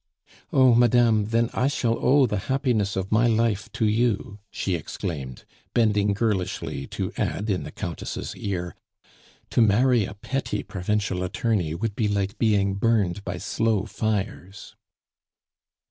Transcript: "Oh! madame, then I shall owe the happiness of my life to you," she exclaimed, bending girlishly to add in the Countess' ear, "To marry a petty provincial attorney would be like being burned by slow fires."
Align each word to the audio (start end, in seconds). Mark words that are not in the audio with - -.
"Oh! 0.51 0.73
madame, 0.73 1.25
then 1.25 1.51
I 1.53 1.67
shall 1.67 1.95
owe 2.03 2.25
the 2.25 2.39
happiness 2.49 2.95
of 2.95 3.11
my 3.11 3.27
life 3.27 3.71
to 3.73 3.85
you," 3.85 4.39
she 4.49 4.73
exclaimed, 4.73 5.45
bending 5.75 6.13
girlishly 6.15 6.87
to 6.87 7.13
add 7.17 7.51
in 7.51 7.65
the 7.65 7.71
Countess' 7.71 8.35
ear, 8.35 8.73
"To 9.51 9.61
marry 9.61 10.05
a 10.05 10.15
petty 10.15 10.63
provincial 10.63 11.21
attorney 11.21 11.75
would 11.75 11.95
be 11.95 12.07
like 12.07 12.39
being 12.39 12.73
burned 12.73 13.23
by 13.23 13.37
slow 13.37 13.85
fires." 13.85 14.75